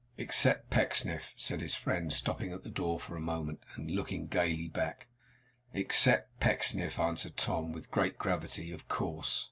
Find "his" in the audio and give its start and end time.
1.61-1.75